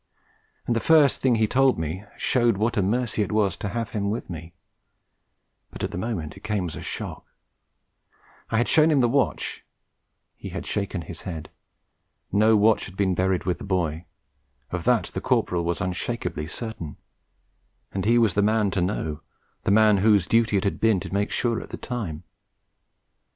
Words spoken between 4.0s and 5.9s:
with me; but